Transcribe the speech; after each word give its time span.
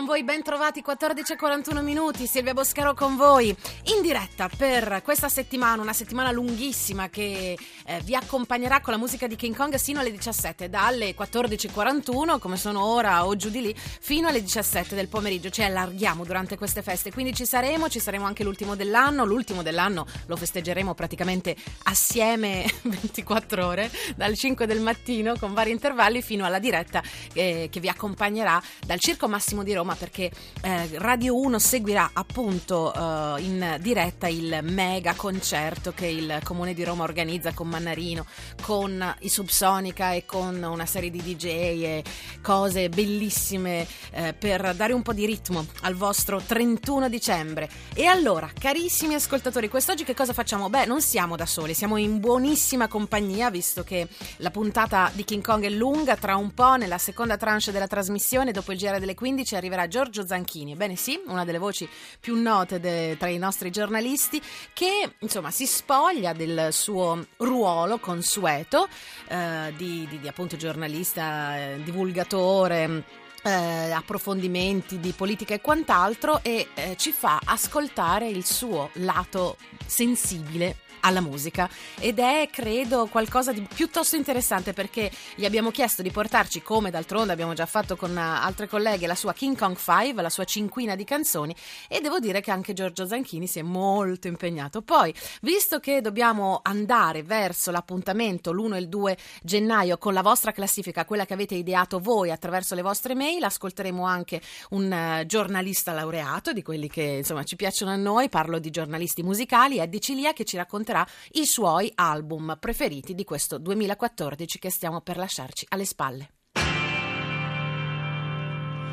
con 0.00 0.08
voi, 0.08 0.24
ben 0.24 0.42
trovati 0.42 0.82
14.41 0.86 1.82
minuti, 1.82 2.26
Silvia 2.26 2.54
Boscaro 2.54 2.94
con 2.94 3.16
voi, 3.16 3.54
in 3.94 4.00
diretta 4.00 4.48
per 4.48 5.02
questa 5.04 5.28
settimana, 5.28 5.82
una 5.82 5.92
settimana 5.92 6.30
lunghissima 6.30 7.10
che 7.10 7.58
eh, 7.84 8.00
vi 8.04 8.14
accompagnerà 8.14 8.80
con 8.80 8.94
la 8.94 8.98
musica 8.98 9.26
di 9.26 9.36
King 9.36 9.54
Kong 9.54 9.74
sino 9.74 10.00
alle 10.00 10.10
17, 10.10 10.70
dalle 10.70 11.14
14.41 11.14 12.38
come 12.38 12.56
sono 12.56 12.82
ora 12.82 13.26
o 13.26 13.36
giù 13.36 13.50
di 13.50 13.60
lì, 13.60 13.74
fino 13.76 14.28
alle 14.28 14.40
17 14.40 14.94
del 14.94 15.08
pomeriggio, 15.08 15.50
ci 15.50 15.62
allarghiamo 15.62 16.24
durante 16.24 16.56
queste 16.56 16.80
feste, 16.80 17.12
quindi 17.12 17.34
ci 17.34 17.44
saremo, 17.44 17.90
ci 17.90 18.00
saremo 18.00 18.24
anche 18.24 18.42
l'ultimo 18.42 18.76
dell'anno, 18.76 19.26
l'ultimo 19.26 19.62
dell'anno 19.62 20.06
lo 20.26 20.36
festeggeremo 20.36 20.94
praticamente 20.94 21.54
assieme 21.82 22.64
24 22.82 23.66
ore, 23.66 23.90
dal 24.16 24.34
5 24.34 24.66
del 24.66 24.80
mattino 24.80 25.36
con 25.38 25.52
vari 25.52 25.72
intervalli 25.72 26.22
fino 26.22 26.46
alla 26.46 26.58
diretta 26.58 27.02
eh, 27.34 27.68
che 27.70 27.80
vi 27.80 27.88
accompagnerà 27.88 28.62
dal 28.86 28.98
Circo 28.98 29.28
Massimo 29.28 29.62
di 29.62 29.74
Roma 29.74 29.89
perché 29.94 30.30
eh, 30.62 30.88
Radio 30.94 31.38
1 31.38 31.58
seguirà 31.58 32.10
appunto 32.12 32.92
eh, 32.92 33.42
in 33.42 33.76
diretta 33.80 34.28
il 34.28 34.60
mega 34.62 35.14
concerto 35.14 35.92
che 35.92 36.06
il 36.06 36.40
Comune 36.42 36.74
di 36.74 36.84
Roma 36.84 37.04
organizza 37.04 37.52
con 37.52 37.68
Mannarino, 37.68 38.26
con 38.62 39.14
i 39.20 39.28
Subsonica 39.28 40.12
e 40.12 40.24
con 40.24 40.62
una 40.62 40.86
serie 40.86 41.10
di 41.10 41.22
DJ 41.22 41.44
e 41.44 42.04
cose 42.42 42.88
bellissime 42.88 43.86
eh, 44.12 44.32
per 44.32 44.74
dare 44.74 44.92
un 44.92 45.02
po' 45.02 45.12
di 45.12 45.26
ritmo 45.26 45.66
al 45.82 45.94
vostro 45.94 46.40
31 46.40 47.08
dicembre. 47.08 47.68
E 47.94 48.06
allora, 48.06 48.50
carissimi 48.58 49.14
ascoltatori, 49.14 49.68
quest'oggi 49.68 50.04
che 50.04 50.14
cosa 50.14 50.32
facciamo? 50.32 50.68
Beh, 50.68 50.86
non 50.86 51.00
siamo 51.00 51.36
da 51.36 51.46
soli, 51.46 51.74
siamo 51.74 51.96
in 51.96 52.20
buonissima 52.20 52.88
compagnia 52.88 53.50
visto 53.50 53.82
che 53.84 54.08
la 54.38 54.50
puntata 54.50 55.10
di 55.14 55.24
King 55.24 55.42
Kong 55.42 55.64
è 55.64 55.70
lunga, 55.70 56.16
tra 56.16 56.36
un 56.36 56.52
po' 56.52 56.76
nella 56.76 56.98
seconda 56.98 57.36
tranche 57.36 57.72
della 57.72 57.86
trasmissione 57.86 58.52
dopo 58.52 58.72
il 58.72 58.78
GR 58.78 58.98
delle 58.98 59.14
15 59.14 59.56
arriverà 59.56 59.79
Giorgio 59.88 60.26
Zanchini. 60.26 60.72
Ebbene 60.72 60.96
sì, 60.96 61.20
una 61.26 61.44
delle 61.44 61.58
voci 61.58 61.88
più 62.18 62.40
note 62.40 62.80
de, 62.80 63.16
tra 63.18 63.28
i 63.28 63.38
nostri 63.38 63.70
giornalisti 63.70 64.40
che 64.72 65.14
insomma 65.18 65.50
si 65.50 65.66
spoglia 65.66 66.32
del 66.32 66.68
suo 66.72 67.26
ruolo 67.38 67.98
consueto 67.98 68.88
eh, 69.28 69.72
di, 69.76 70.06
di, 70.08 70.20
di, 70.20 70.28
appunto 70.28 70.56
giornalista, 70.56 71.56
eh, 71.56 71.82
divulgatore. 71.82 73.19
Eh, 73.42 73.90
approfondimenti 73.90 75.00
di 75.00 75.12
politica 75.12 75.54
e 75.54 75.62
quant'altro 75.62 76.40
e 76.42 76.68
eh, 76.74 76.94
ci 76.98 77.10
fa 77.10 77.40
ascoltare 77.42 78.28
il 78.28 78.44
suo 78.44 78.90
lato 78.94 79.56
sensibile 79.86 80.76
alla 81.00 81.20
musica. 81.20 81.68
Ed 81.98 82.18
è 82.18 82.48
credo 82.50 83.06
qualcosa 83.06 83.52
di 83.52 83.60
piuttosto 83.62 84.16
interessante 84.16 84.72
perché 84.72 85.10
gli 85.34 85.44
abbiamo 85.44 85.70
chiesto 85.70 86.02
di 86.02 86.10
portarci 86.10 86.62
come 86.62 86.90
d'altronde 86.90 87.32
abbiamo 87.32 87.54
già 87.54 87.66
fatto 87.66 87.96
con 87.96 88.16
eh, 88.16 88.20
altre 88.20 88.68
colleghe 88.68 89.06
la 89.06 89.14
sua 89.14 89.32
King 89.32 89.56
Kong 89.56 89.76
5 89.76 90.22
la 90.22 90.30
sua 90.30 90.44
cinquina 90.44 90.94
di 90.94 91.04
canzoni 91.04 91.54
e 91.88 92.00
devo 92.00 92.18
dire 92.18 92.40
che 92.40 92.50
anche 92.50 92.72
Giorgio 92.72 93.06
Zanchini 93.06 93.46
si 93.46 93.58
è 93.58 93.62
molto 93.62 94.28
impegnato. 94.28 94.82
Poi 94.82 95.12
visto 95.42 95.80
che 95.80 96.00
dobbiamo 96.00 96.60
andare 96.62 97.22
verso 97.22 97.70
l'appuntamento 97.70 98.52
l'1 98.52 98.74
e 98.74 98.78
il 98.78 98.88
2 98.88 99.16
gennaio 99.42 99.98
con 99.98 100.12
la 100.12 100.22
vostra 100.22 100.52
classifica 100.52 101.04
quella 101.04 101.24
che 101.24 101.34
avete 101.34 101.54
ideato 101.54 101.98
voi 101.98 102.30
attraverso 102.30 102.74
le 102.74 102.82
vostre 102.82 103.14
mail 103.14 103.29
ascolteremo 103.38 104.04
anche 104.04 104.40
un 104.70 104.90
uh, 104.90 105.24
giornalista 105.26 105.92
laureato 105.92 106.52
di 106.52 106.62
quelli 106.62 106.88
che 106.88 107.02
insomma 107.02 107.44
ci 107.44 107.56
piacciono 107.56 107.90
a 107.90 107.96
noi 107.96 108.28
parlo 108.28 108.58
di 108.58 108.70
giornalisti 108.70 109.22
musicali 109.22 109.78
Eddie 109.78 110.00
Cilia 110.00 110.32
che 110.32 110.44
ci 110.44 110.56
racconterà 110.56 111.06
i 111.32 111.46
suoi 111.46 111.90
album 111.94 112.56
preferiti 112.58 113.14
di 113.14 113.24
questo 113.24 113.58
2014 113.58 114.58
che 114.58 114.70
stiamo 114.70 115.00
per 115.00 115.16
lasciarci 115.16 115.66
alle 115.70 115.84
spalle. 115.84 116.30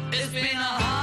It's 0.10 0.30
been 0.30 0.58
a 0.58 0.97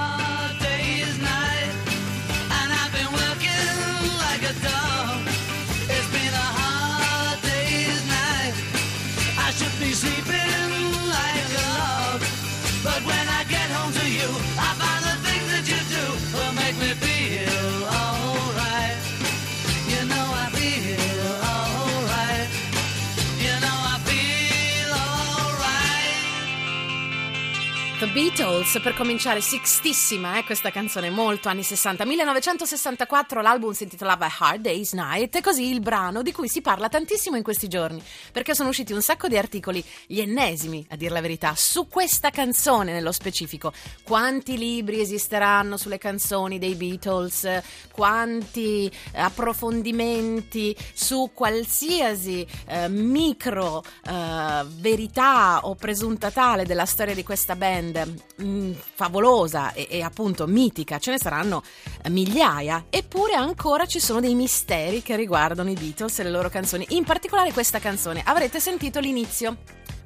The 28.05 28.11
Beatles 28.11 28.81
per 28.83 28.93
cominciare, 28.93 29.41
sixtissima 29.41 30.37
eh, 30.37 30.45
questa 30.45 30.71
canzone, 30.71 31.09
molto 31.09 31.49
anni 31.49 31.63
60. 31.63 32.05
1964 32.05 33.41
l'album 33.41 33.73
si 33.73 33.85
intitolava 33.85 34.29
Hard 34.41 34.61
Day's 34.61 34.93
Night 34.93 35.37
e 35.37 35.41
così 35.41 35.71
il 35.71 35.81
brano 35.81 36.21
di 36.21 36.31
cui 36.31 36.47
si 36.47 36.61
parla 36.61 36.91
tantissimo 36.91 37.39
in 37.39 37.43
questi 37.43 37.67
giorni 37.67 38.03
perché 38.31 38.55
sono 38.55 38.69
usciti 38.69 38.93
un 38.93 39.01
sacco 39.01 39.27
di 39.27 39.39
articoli, 39.39 39.83
gli 40.07 40.21
ennesimi 40.21 40.85
a 40.91 40.97
dir 40.97 41.13
la 41.13 41.23
verità, 41.23 41.55
su 41.57 41.89
questa 41.89 42.29
canzone 42.29 42.93
nello 42.93 43.11
specifico. 43.11 43.73
Quanti 44.03 44.59
libri 44.59 45.01
esisteranno 45.01 45.79
sulle 45.79 45.97
canzoni 45.97 46.59
dei 46.59 46.75
Beatles, 46.75 47.63
quanti 47.91 48.85
eh, 49.13 49.19
approfondimenti 49.19 50.77
su 50.93 51.31
qualsiasi 51.33 52.47
eh, 52.67 52.87
micro 52.89 53.83
eh, 54.07 54.63
verità 54.75 55.61
o 55.63 55.75
presunta 55.75 56.31
tale 56.31 56.67
della 56.67 56.85
storia 56.85 57.15
di 57.15 57.23
questa 57.23 57.57
band 57.57 57.93
mh, 58.03 58.71
favolosa 58.95 59.73
e, 59.73 59.87
e, 59.91 60.03
appunto 60.03 60.47
mitica, 60.47 60.99
ce 60.99 61.13
ne 61.13 61.19
saranno 61.19 61.63
migliaia, 62.09 62.87
eppure 62.91 63.35
ancora 63.35 63.87
ci 63.87 64.01
sono 64.01 64.21
dei 64.21 64.35
misteri 64.35 65.03
che 65.03 65.17
riguardano 65.17 65.71
i 65.71 65.75
Beatles 65.75 66.19
e 66.19 66.23
le 66.25 66.31
loro 66.31 66.49
canzoni, 66.49 66.87
in 66.91 67.05
particolare 67.05 67.53
questa 67.53 67.79
canzone. 67.79 68.23
Avrete 68.25 68.61
sentito 68.61 69.01
l'inizio 69.01 69.57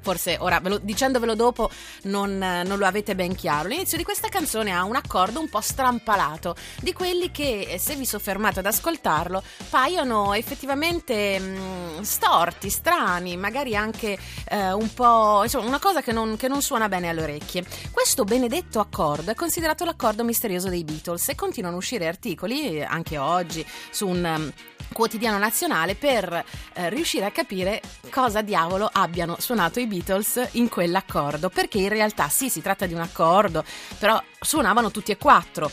forse 0.09 0.37
ora 0.39 0.59
ve 0.59 0.69
lo, 0.69 0.77
dicendovelo 0.79 1.35
dopo 1.35 1.69
non, 2.03 2.37
non, 2.39 2.79
lo 2.79 2.85
avete 2.87 3.13
ben 3.13 3.35
chiaro. 3.35 3.67
L'inizio 3.67 3.95
di 3.95 4.03
questa 4.03 4.27
canzone 4.27 4.71
ha 4.71 4.83
un 4.83 4.95
accordo 4.95 5.39
un 5.39 5.47
po' 5.49 5.61
strampalato, 5.61 6.55
di 6.81 6.93
quelli 6.93 7.29
che 7.29 7.67
eh, 7.69 7.77
se 7.77 7.93
vi 7.95 8.05
soffermate 8.05 8.59
ad 8.59 8.65
ascoltarlo 8.65 9.43
paiono 9.69 10.33
effettivamente 10.33 11.37
mh, 11.37 12.01
storti, 12.01 12.71
strani, 12.71 13.37
magari 13.37 13.75
anche 13.75 14.17
eh, 14.49 14.71
un 14.71 14.91
po' 14.95 15.41
insomma 15.43 15.67
una 15.67 15.79
cosa 15.79 16.01
che 16.01 16.11
non, 16.11 16.37
che 16.37 16.47
non 16.47 16.63
suona 16.63 16.89
bene 16.89 17.09
alle 17.09 17.21
orecchie. 17.21 17.63
Questo 17.91 18.23
benedetto 18.23 18.79
accordo 18.79 19.29
è 19.29 19.35
considerato 19.35 19.85
l'accordo 19.85 20.23
misterioso 20.23 20.69
dei 20.69 20.83
Beatles 20.83 21.29
e 21.29 21.35
continuano 21.35 21.75
a 21.75 21.79
uscire 21.79 22.07
articoli 22.07 22.83
anche 22.83 23.19
oggi 23.19 23.63
su 23.91 24.07
un 24.07 24.23
um, 24.23 24.51
quotidiano 24.91 25.37
nazionale 25.37 25.95
per 25.95 26.43
eh, 26.73 26.89
riuscire 26.89 27.25
a 27.25 27.31
capire 27.31 27.81
cosa 28.09 28.41
diavolo 28.41 28.89
abbiano 28.91 29.35
suonato 29.39 29.79
i 29.79 29.87
Beatles 29.87 30.49
in 30.53 30.69
quell'accordo, 30.69 31.49
perché 31.49 31.77
in 31.77 31.89
realtà 31.89 32.27
sì, 32.29 32.49
si 32.49 32.61
tratta 32.61 32.85
di 32.85 32.93
un 32.93 33.01
accordo, 33.01 33.63
però 33.97 34.21
suonavano 34.39 34.91
tutti 34.91 35.11
e 35.11 35.17
quattro 35.17 35.69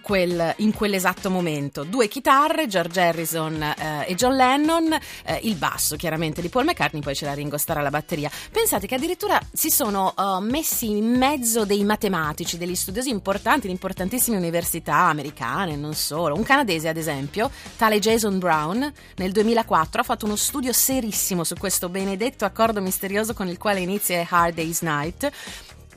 quel, 0.00 0.54
in 0.58 0.72
quell'esatto 0.72 1.30
momento. 1.30 1.84
Due 1.84 2.08
chitarre, 2.08 2.66
George 2.66 3.00
Harrison 3.00 3.62
eh, 3.62 4.06
e 4.06 4.14
John 4.14 4.34
Lennon, 4.34 4.92
eh, 5.24 5.40
il 5.42 5.54
basso 5.54 5.96
chiaramente 5.96 6.40
di 6.40 6.48
Paul 6.48 6.64
McCartney, 6.64 7.00
poi 7.02 7.14
c'era 7.14 7.34
Ringo 7.34 7.56
Starr 7.56 7.78
alla 7.78 7.90
batteria. 7.90 8.30
Pensate 8.50 8.86
che 8.86 8.94
addirittura 8.94 9.40
si 9.52 9.70
sono 9.70 10.14
uh, 10.16 10.40
messi 10.40 10.90
in 10.90 11.16
mezzo 11.16 11.64
dei 11.64 11.84
matematici, 11.84 12.58
degli 12.58 12.74
studiosi 12.74 13.10
importanti 13.10 13.66
in 13.66 13.72
importantissime 13.72 14.36
università 14.36 14.96
americane, 14.96 15.76
non 15.76 15.94
solo. 15.94 16.34
Un 16.34 16.42
canadese, 16.42 16.88
ad 16.88 16.96
esempio, 16.96 17.50
tale 17.76 17.98
Jason 17.98 18.38
Brown, 18.38 18.92
nel 19.16 19.32
2004 19.32 20.00
ha 20.00 20.04
fatto 20.04 20.26
uno 20.26 20.36
studio 20.36 20.72
serissimo 20.72 21.44
su 21.44 21.54
questo 21.56 21.88
benedetto 21.88 22.44
accordo 22.44 22.80
misterioso 22.80 23.34
con 23.34 23.48
il 23.48 23.58
quale 23.58 23.80
inizia 23.80 24.26
Hard 24.28 24.54
Day's 24.54 24.80
Night 24.80 25.30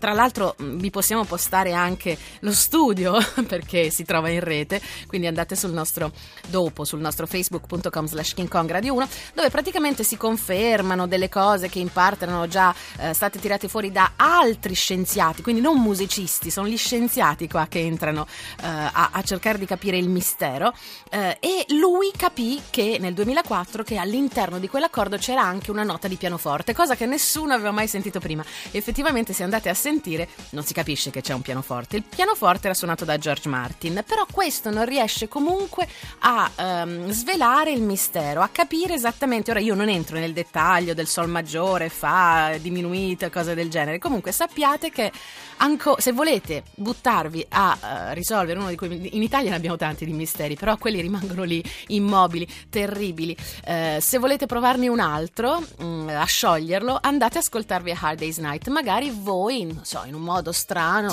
tra 0.01 0.13
l'altro 0.13 0.56
mm, 0.59 0.80
vi 0.80 0.89
possiamo 0.89 1.25
postare 1.25 1.74
anche 1.74 2.18
lo 2.39 2.51
studio 2.51 3.18
perché 3.48 3.92
si 3.92 4.03
trova 4.03 4.30
in 4.30 4.39
rete, 4.39 4.81
quindi 5.06 5.27
andate 5.27 5.56
sul 5.56 5.71
nostro 5.71 6.12
dopo 6.48 6.83
sul 6.83 7.00
nostro 7.00 7.27
facebook.com 7.27 8.07
slash 8.07 8.33
radio 8.65 8.95
1 8.95 9.07
dove 9.36 9.50
praticamente 9.51 10.03
si 10.03 10.18
confermano 10.18 11.06
delle 11.06 11.30
cose 11.30 11.69
che 11.69 11.77
in 11.77 11.89
parte 11.89 12.24
erano 12.25 12.48
già 12.48 12.74
eh, 12.98 13.13
state 13.13 13.38
tirate 13.39 13.68
fuori 13.68 13.92
da 13.92 14.13
altri 14.15 14.74
scienziati, 14.74 15.44
quindi 15.44 15.62
non 15.62 15.80
musicisti, 15.80 16.50
sono 16.50 16.68
gli 16.68 16.77
scienziati 16.77 17.47
qua 17.47 17.68
che 17.69 17.80
entrano 17.80 18.25
eh, 18.59 18.65
a, 18.65 19.12
a, 19.13 19.21
cercare 19.21 19.59
di 19.59 19.65
capire 19.68 19.97
il 19.97 20.09
mistero 20.09 20.74
eh, 21.12 21.38
e 21.39 21.65
lui 21.75 22.12
capì 22.18 22.59
che 22.71 22.97
nel 23.00 23.13
2004 23.13 23.83
che 23.83 23.97
all'interno 23.97 24.57
di 24.57 24.68
quell'accordo 24.68 25.18
c'era 25.18 25.44
anche 25.44 25.69
una 25.69 25.83
nota 25.83 26.07
di 26.07 26.15
pianoforte, 26.15 26.74
cosa 26.74 26.95
che 26.95 27.06
nessuno 27.06 27.54
aveva 27.54 27.71
mai 27.71 27.88
sentito 27.88 28.19
prima. 28.19 28.44
Effettivamente 28.71 29.33
se 29.33 29.44
andate 29.44 29.69
a 29.69 29.75
sentire 29.75 29.89
sentire 29.91 30.29
non 30.51 30.63
si 30.63 30.73
capisce 30.73 31.11
che 31.11 31.21
c'è 31.21 31.33
un 31.33 31.41
pianoforte. 31.41 31.97
Il 31.97 32.03
pianoforte 32.03 32.67
era 32.67 32.73
suonato 32.73 33.05
da 33.05 33.17
George 33.17 33.49
Martin, 33.49 34.03
però 34.07 34.25
questo 34.31 34.69
non 34.69 34.85
riesce 34.85 35.27
comunque 35.27 35.88
a 36.19 36.49
um, 36.55 37.09
svelare 37.09 37.71
il 37.71 37.81
mistero, 37.81 38.41
a 38.41 38.49
capire 38.49 38.93
esattamente. 38.93 39.51
Ora 39.51 39.59
io 39.59 39.75
non 39.75 39.89
entro 39.89 40.17
nel 40.17 40.33
dettaglio 40.33 40.93
del 40.93 41.07
sol 41.07 41.29
maggiore, 41.29 41.89
fa 41.89 42.55
diminuito 42.59 43.29
cose 43.29 43.53
del 43.53 43.69
genere. 43.69 43.99
Comunque 43.99 44.31
sappiate 44.31 44.89
che 44.89 45.11
anco, 45.57 45.95
se 45.99 46.11
volete 46.11 46.63
buttarvi 46.75 47.45
a 47.49 47.77
uh, 47.79 48.13
risolvere 48.13 48.57
uno 48.57 48.69
di 48.69 48.75
cui 48.75 49.15
in 49.15 49.21
Italia 49.21 49.49
ne 49.49 49.57
abbiamo 49.57 49.77
tanti 49.77 50.05
di 50.05 50.13
misteri, 50.13 50.55
però 50.55 50.77
quelli 50.77 51.01
rimangono 51.01 51.44
lì 51.44 51.63
immobili, 51.87 52.47
terribili. 52.69 53.35
Uh, 53.65 53.99
se 53.99 54.17
volete 54.17 54.45
provarne 54.45 54.87
un 54.87 54.99
altro, 54.99 55.61
um, 55.79 56.07
a 56.09 56.25
scioglierlo, 56.25 56.97
andate 57.01 57.37
a 57.37 57.41
ascoltarvi 57.41 57.91
a 57.91 57.97
Hard 57.99 58.19
Day's 58.19 58.37
Night. 58.37 58.67
Magari 58.69 59.11
voi, 59.13 59.79
non 59.81 59.89
so, 59.89 60.04
in 60.06 60.13
un 60.13 60.22
modo 60.22 60.51
strano, 60.51 61.12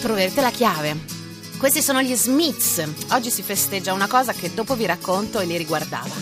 troverete 0.00 0.40
la 0.40 0.50
chiave. 0.50 0.96
Questi 1.58 1.82
sono 1.82 2.00
gli 2.00 2.14
Smiths. 2.14 2.82
Oggi 3.10 3.30
si 3.30 3.42
festeggia 3.42 3.92
una 3.92 4.06
cosa 4.06 4.32
che 4.32 4.54
dopo 4.54 4.74
vi 4.74 4.86
racconto 4.86 5.38
e 5.38 5.44
li 5.44 5.58
riguardava. 5.58 6.14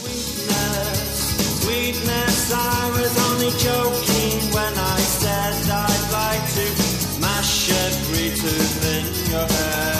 Sweetness, 0.00 1.60
sweetness, 1.60 2.52
I 2.52 2.90
was 2.98 3.18
only 3.30 3.50
joking 3.58 4.52
when 4.54 4.72
I 4.72 4.98
said 4.98 5.52
I'd 5.68 6.10
like 6.10 6.54
to 6.54 7.20
mash 7.20 7.68
every 7.68 8.30
tooth 8.30 8.84
in 8.84 9.30
your 9.30 9.46
head. 9.46 9.91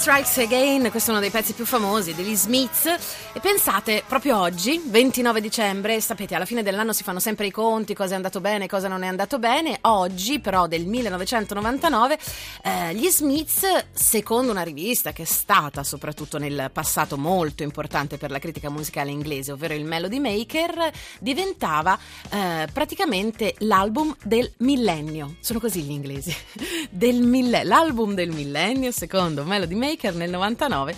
Strikes 0.00 0.38
Again, 0.38 0.88
questo 0.88 1.10
è 1.10 1.12
uno 1.12 1.20
dei 1.20 1.28
pezzi 1.28 1.52
più 1.52 1.66
famosi 1.66 2.14
degli 2.14 2.34
Smiths. 2.34 2.86
E 3.34 3.38
pensate, 3.38 4.02
proprio 4.08 4.38
oggi, 4.38 4.80
29 4.82 5.42
dicembre, 5.42 6.00
sapete, 6.00 6.34
alla 6.34 6.46
fine 6.46 6.62
dell'anno 6.62 6.94
si 6.94 7.02
fanno 7.02 7.20
sempre 7.20 7.44
i 7.44 7.50
conti, 7.50 7.92
cosa 7.92 8.14
è 8.14 8.16
andato 8.16 8.40
bene, 8.40 8.66
cosa 8.66 8.88
non 8.88 9.02
è 9.02 9.08
andato 9.08 9.38
bene. 9.38 9.76
Oggi, 9.82 10.40
però, 10.40 10.66
del 10.66 10.86
1999, 10.86 12.18
eh, 12.62 12.94
gli 12.94 13.08
Smiths, 13.10 13.66
secondo 13.92 14.50
una 14.50 14.62
rivista 14.62 15.12
che 15.12 15.24
è 15.24 15.26
stata 15.26 15.84
soprattutto 15.84 16.38
nel 16.38 16.70
passato 16.72 17.18
molto 17.18 17.62
importante 17.62 18.16
per 18.16 18.30
la 18.30 18.38
critica 18.38 18.70
musicale 18.70 19.10
inglese, 19.10 19.52
ovvero 19.52 19.74
il 19.74 19.84
Melody 19.84 20.18
Maker, 20.18 20.90
diventava 21.18 21.98
eh, 22.30 22.66
praticamente 22.72 23.54
l'album 23.58 24.16
del 24.24 24.50
millennio. 24.60 25.36
Sono 25.40 25.60
così 25.60 25.82
gli 25.82 25.90
inglesi. 25.90 26.34
Del 26.88 27.20
mille- 27.20 27.64
l'album 27.64 28.14
del 28.14 28.30
millennio, 28.30 28.90
secondo 28.90 29.44
Melody 29.44 29.74
Maker 29.74 29.88
Maker 29.90 30.14
nel 30.14 30.30
99 30.30 30.94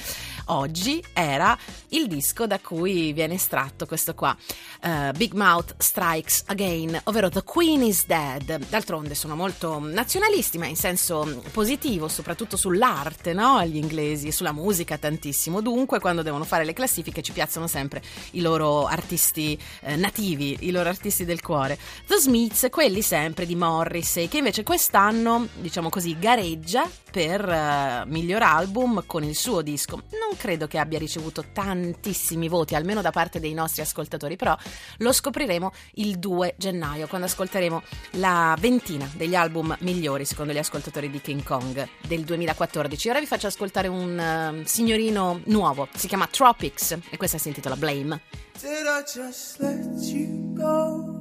oggi 0.53 1.03
era 1.13 1.57
il 1.89 2.07
disco 2.07 2.47
da 2.47 2.59
cui 2.61 3.13
viene 3.13 3.35
estratto 3.35 3.87
questo 3.87 4.15
qua, 4.15 4.37
uh, 4.83 5.13
Big 5.17 5.33
Mouth 5.33 5.75
Strikes 5.79 6.45
Again, 6.47 7.01
ovvero 7.05 7.29
The 7.29 7.43
Queen 7.43 7.83
is 7.83 8.07
Dead. 8.07 8.67
D'altronde 8.69 9.15
sono 9.15 9.35
molto 9.35 9.79
nazionalisti, 9.79 10.59
ma 10.59 10.67
in 10.67 10.77
senso 10.77 11.43
positivo, 11.53 12.09
soprattutto 12.09 12.57
sull'arte, 12.57 13.33
no? 13.33 13.65
Gli 13.65 13.77
inglesi 13.77 14.29
e 14.29 14.33
sulla 14.33 14.53
musica 14.53 14.99
tantissimo. 14.99 15.61
Dunque, 15.61 16.01
quando 16.01 16.23
devono 16.23 16.45
fare 16.45 16.65
le 16.65 16.73
classifiche 16.73 17.23
ci 17.23 17.33
piazzano 17.33 17.67
sempre 17.67 18.03
i 18.33 18.41
loro 18.41 18.87
artisti 18.87 19.59
eh, 19.81 19.97
nativi, 19.97 20.59
i 20.61 20.71
loro 20.71 20.89
artisti 20.89 21.25
del 21.25 21.41
cuore. 21.41 21.79
The 22.07 22.17
Smiths, 22.17 22.67
quelli 22.71 23.03
sempre 23.03 23.47
di 23.47 23.55
Morrissey, 23.55 24.29
che 24.29 24.39
invece 24.39 24.63
quest'anno, 24.63 25.49
diciamo 25.61 25.89
così, 25.89 26.19
gareggia 26.19 26.89
per 27.11 27.47
uh, 27.47 28.09
miglior 28.09 28.43
album 28.43 29.05
con 29.07 29.23
il 29.23 29.37
suo 29.37 29.61
disco. 29.63 30.03
Non 30.13 30.37
credo 30.43 30.67
che 30.67 30.79
abbia 30.79 30.99
ricevuto 30.99 31.45
tantissimi 31.53 32.49
voti, 32.49 32.75
almeno 32.75 33.01
da 33.01 33.13
parte 33.13 33.39
dei 33.39 33.55
nostri 33.55 33.81
ascoltatori, 33.81 34.35
però 34.35 34.57
lo 34.99 35.13
scopriremo 35.13 35.71
il 35.95 36.19
2 36.19 36.57
gennaio, 36.59 37.07
quando 37.07 37.29
ascolteremo 37.29 37.81
la 38.15 38.57
ventina 38.59 39.09
degli 39.15 39.37
album 39.37 39.77
migliori 39.83 40.25
secondo 40.25 40.53
gli 40.53 40.59
ascoltatori 40.59 41.11
di 41.11 41.21
King 41.21 41.45
Kong 41.45 41.89
del 42.09 42.25
2014. 42.25 43.09
Ora 43.09 43.21
vi 43.21 43.27
faccio 43.27 43.47
ascoltare 43.47 43.87
un 43.87 44.63
uh, 44.63 44.67
signorino 44.67 45.43
nuovo, 45.45 45.87
si 45.95 46.09
chiama 46.09 46.27
Tropics 46.27 46.99
e 47.09 47.17
questa 47.17 47.39
si 47.39 47.47
intitola 47.47 47.77
Blame. 47.77 48.21
Did 48.61 48.85
I 48.85 49.05
just 49.15 49.61
let 49.61 49.85
you 50.13 50.53
go? 50.55 51.21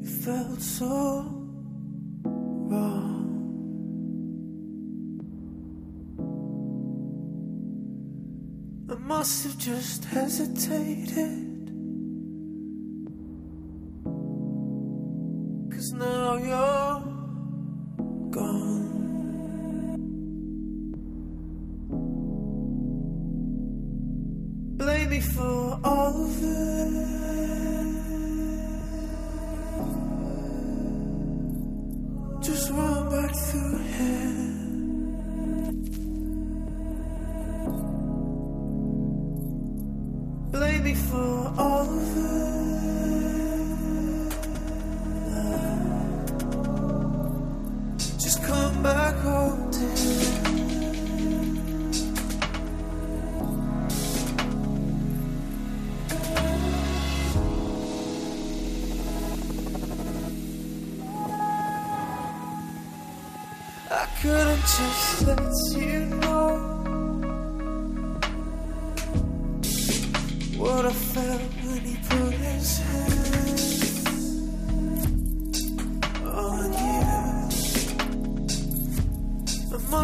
It 0.00 0.22
felt 0.22 0.60
so 0.60 1.26
wrong. 2.22 3.17
Must 9.08 9.44
have 9.44 9.56
just 9.56 10.04
hesitated. 10.04 11.70
Cause 15.72 15.92
now 15.94 16.36
you're 16.36 17.00
gone. 18.30 18.88
Blame 24.76 25.08
me 25.08 25.20
for 25.20 25.80
all 25.82 26.24
of 26.26 26.42
it. 26.42 27.57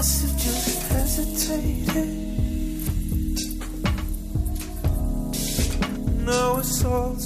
Must 0.04 0.38
just 0.38 0.82
hesitated. 0.92 2.11
Now 6.26 6.58
it's 6.58 6.84
all 6.84 7.16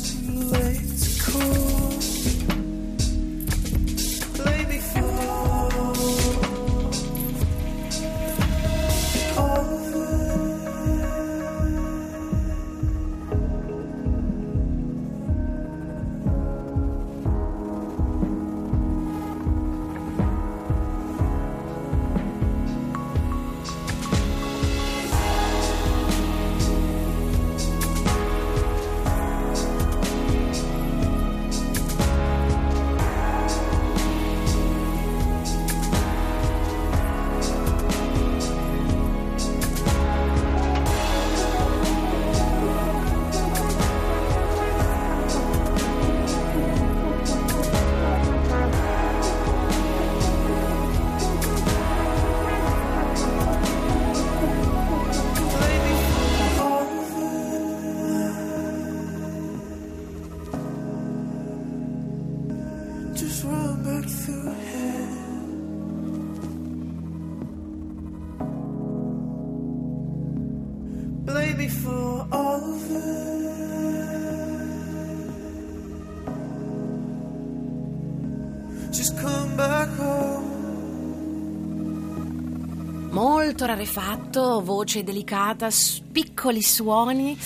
rarefatto, 83.78 84.60
voce 84.60 85.04
delicata, 85.04 85.68
piccoli 86.10 86.62
suoni. 86.62 87.38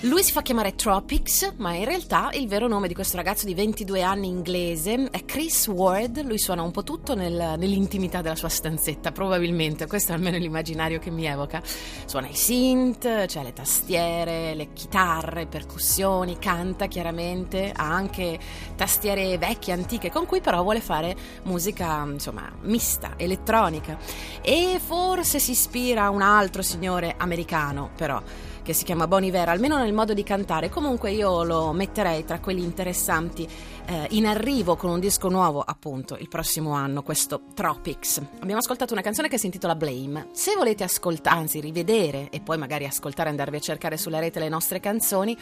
Lui 0.00 0.22
si 0.22 0.30
fa 0.30 0.42
chiamare 0.42 0.74
Tropics, 0.74 1.54
ma 1.56 1.72
in 1.72 1.86
realtà 1.86 2.28
il 2.34 2.46
vero 2.46 2.68
nome 2.68 2.86
di 2.86 2.92
questo 2.92 3.16
ragazzo 3.16 3.46
di 3.46 3.54
22 3.54 4.02
anni 4.02 4.28
inglese 4.28 5.08
è 5.10 5.24
Chris 5.24 5.68
Ward. 5.68 6.22
Lui 6.22 6.38
suona 6.38 6.60
un 6.60 6.70
po' 6.70 6.82
tutto 6.82 7.14
nel- 7.14 7.54
nell'intimità 7.56 8.20
della 8.20 8.34
sua 8.34 8.50
stanzetta, 8.50 9.10
probabilmente. 9.10 9.86
Questo 9.86 10.12
è 10.12 10.14
almeno 10.14 10.36
l'immaginario 10.36 10.98
che 10.98 11.10
mi 11.10 11.24
evoca. 11.24 11.62
Suona 12.04 12.28
i 12.28 12.34
synth, 12.34 13.24
c'è 13.24 13.42
le 13.42 13.54
tastiere, 13.54 14.54
le 14.54 14.74
chitarre, 14.74 15.46
percussioni, 15.46 16.38
canta 16.38 16.88
chiaramente, 16.88 17.72
ha 17.74 17.90
anche 17.90 18.38
tastiere 18.76 19.38
vecchie, 19.38 19.72
antiche, 19.72 20.10
con 20.10 20.26
cui 20.26 20.42
però 20.42 20.62
vuole 20.62 20.82
fare 20.82 21.16
musica, 21.44 22.04
insomma, 22.04 22.52
mista, 22.60 23.14
elettronica. 23.16 23.96
E 24.42 24.78
forse 24.78 25.38
si 25.38 25.52
ispira 25.52 26.04
a 26.04 26.10
un 26.10 26.20
altro 26.20 26.60
signore 26.60 27.14
americano, 27.16 27.90
però 27.96 28.22
che 28.66 28.72
si 28.72 28.82
chiama 28.82 29.06
Bon 29.06 29.22
Iver, 29.22 29.48
almeno 29.48 29.78
nel 29.78 29.92
modo 29.92 30.12
di 30.12 30.24
cantare. 30.24 30.68
Comunque 30.68 31.12
io 31.12 31.44
lo 31.44 31.72
metterei 31.72 32.24
tra 32.24 32.40
quelli 32.40 32.64
interessanti 32.64 33.48
eh, 33.86 34.08
in 34.10 34.26
arrivo 34.26 34.74
con 34.74 34.90
un 34.90 34.98
disco 34.98 35.28
nuovo, 35.28 35.60
appunto, 35.60 36.16
il 36.18 36.26
prossimo 36.26 36.72
anno, 36.72 37.04
questo 37.04 37.42
Tropics. 37.54 38.20
Abbiamo 38.40 38.58
ascoltato 38.58 38.92
una 38.92 39.02
canzone 39.02 39.28
che 39.28 39.38
si 39.38 39.46
intitola 39.46 39.76
Blame. 39.76 40.30
Se 40.32 40.56
volete 40.56 40.82
ascoltare, 40.82 41.36
anzi 41.36 41.60
rivedere 41.60 42.28
e 42.30 42.40
poi 42.40 42.58
magari 42.58 42.86
ascoltare 42.86 43.28
andarvi 43.28 43.54
a 43.54 43.60
cercare 43.60 43.96
sulla 43.96 44.18
rete 44.18 44.40
le 44.40 44.48
nostre 44.48 44.80
canzoni, 44.80 45.38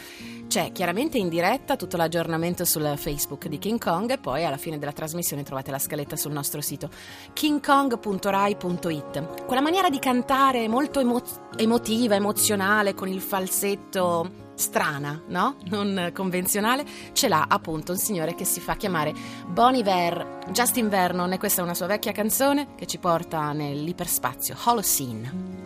c'è 0.47 0.71
chiaramente 0.71 1.17
in 1.17 1.27
diretta 1.27 1.75
tutto 1.75 1.97
l'aggiornamento 1.97 2.63
sul 2.63 2.93
Facebook 2.95 3.47
di 3.47 3.57
King 3.57 3.83
Kong 3.83 4.11
e 4.11 4.19
poi 4.19 4.45
alla 4.45 4.57
fine 4.57 4.77
della 4.77 4.91
trasmissione 4.91 5.41
trovate 5.41 5.71
la 5.71 5.79
scaletta 5.79 6.15
sul 6.15 6.31
nostro 6.31 6.61
sito 6.61 6.91
kingkong.rai.it. 7.33 9.45
Quella 9.45 9.61
maniera 9.61 9.89
di 9.89 9.97
cantare 9.97 10.67
molto 10.67 10.99
emo- 10.99 11.23
emotiva, 11.57 12.13
emozionale, 12.13 12.93
con 12.93 13.07
il 13.07 13.13
falsetto 13.19 14.43
strana, 14.55 15.21
no? 15.27 15.57
Non 15.65 16.11
convenzionale, 16.13 16.85
ce 17.11 17.27
l'ha 17.27 17.45
appunto 17.47 17.91
un 17.91 17.97
signore 17.97 18.35
che 18.35 18.45
si 18.45 18.59
fa 18.59 18.75
chiamare 18.75 19.13
Bon 19.47 19.75
Iver, 19.75 20.39
Justin 20.51 20.89
Vernon 20.89 21.33
e 21.33 21.37
questa 21.37 21.61
è 21.61 21.63
una 21.63 21.73
sua 21.73 21.87
vecchia 21.87 22.11
canzone 22.11 22.69
che 22.75 22.85
ci 22.85 22.97
porta 22.97 23.51
nell'iperspazio, 23.51 24.55
Holocene. 24.63 25.64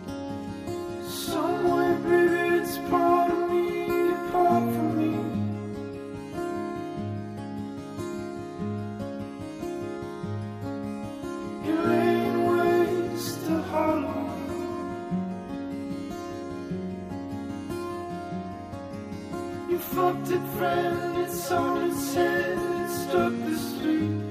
It 23.10 23.12
struck 23.12 23.32
the 23.44 23.58
street. 23.58 24.29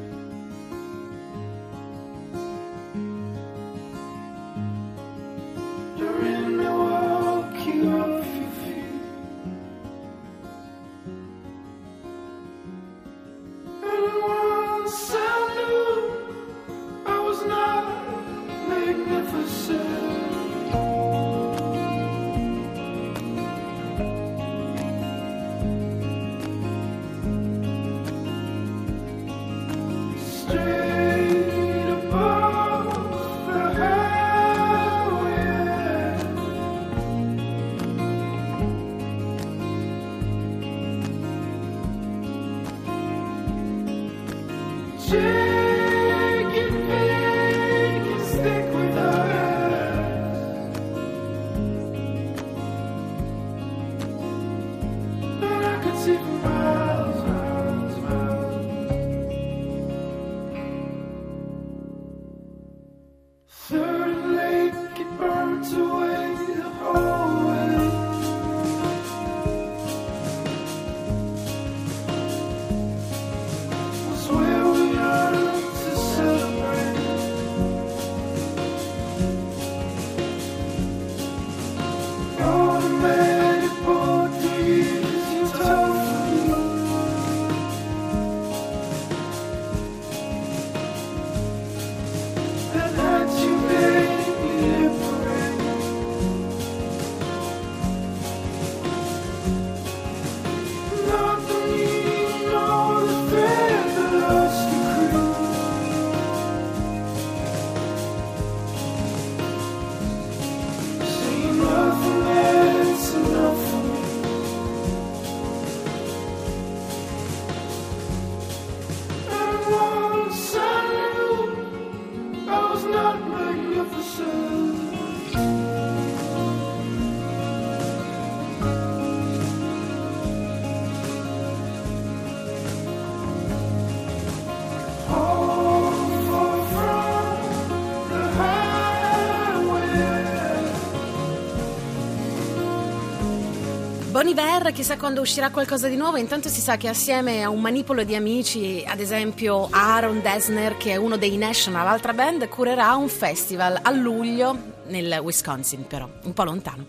Iver, 144.29 144.71
chissà 144.73 144.95
quando 144.95 145.21
uscirà 145.21 145.49
qualcosa 145.49 145.87
di 145.87 145.95
nuovo. 145.95 146.17
Intanto 146.17 146.49
si 146.49 146.61
sa 146.61 146.77
che 146.77 146.87
assieme 146.87 147.41
a 147.41 147.49
un 147.49 147.59
manipolo 147.59 148.03
di 148.03 148.13
amici, 148.13 148.83
ad 148.87 148.99
esempio 148.99 149.67
Aaron 149.71 150.21
Desner, 150.21 150.77
che 150.77 150.91
è 150.91 150.95
uno 150.97 151.17
dei 151.17 151.35
National, 151.35 151.87
altra 151.87 152.13
band, 152.13 152.47
curerà 152.47 152.93
un 152.93 153.09
festival 153.09 153.79
a 153.81 153.89
luglio 153.89 154.55
nel 154.85 155.19
Wisconsin, 155.23 155.87
però, 155.87 156.07
un 156.23 156.33
po' 156.33 156.43
lontano. 156.43 156.85